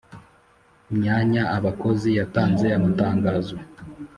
myanya 0.95 1.43
abakozi 1.57 2.09
yatanze 2.19 2.67
amatangazo 2.77 3.55